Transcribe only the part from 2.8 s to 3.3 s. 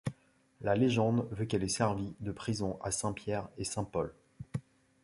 à saint